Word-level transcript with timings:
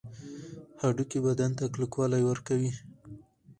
هډوکي 0.81 1.19
بدن 1.25 1.51
ته 1.57 1.63
کلکوالی 1.73 2.21
ورکوي 2.25 2.71